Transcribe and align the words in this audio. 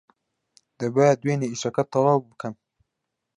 دەبووایە 0.77 1.13
دوێنێ 1.21 1.47
ئیشەکە 1.49 1.83
تەواو 1.91 2.25
بکەم. 2.29 2.53